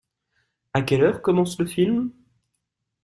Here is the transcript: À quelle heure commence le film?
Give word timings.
À 0.73 0.81
quelle 0.81 1.03
heure 1.03 1.21
commence 1.21 1.59
le 1.59 1.67
film? 1.67 2.11